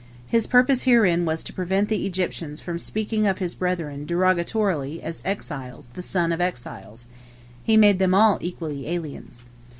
[0.25, 5.21] His purpose herein was to prevent the Egyptians from speaking of his brethren derogatorily as
[5.23, 7.05] "exiles the sons of exiles";
[7.63, 9.43] he made them all equally aliens.